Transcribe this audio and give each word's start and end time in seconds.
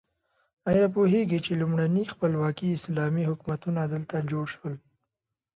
ایا 0.69 0.85
پوهیږئ 0.95 1.39
چې 1.45 1.59
لومړني 1.61 2.03
خپلواکي 2.13 2.67
اسلامي 2.71 3.23
حکومتونه 3.29 3.81
دلته 3.93 4.15
جوړ 4.31 4.45
شول؟ 4.55 4.75